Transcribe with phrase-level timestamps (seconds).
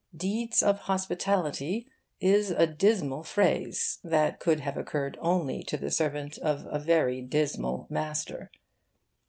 [0.17, 1.87] 'Deeds of hospitality'
[2.19, 7.21] is a dismal phrase that could have occurred only to the servant of a very
[7.21, 8.49] dismal master.